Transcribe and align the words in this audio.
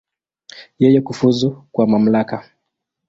Yeye 0.81 0.99
kufuzu 1.07 1.47
kwa 1.73 1.85
mamlaka. 1.91 2.35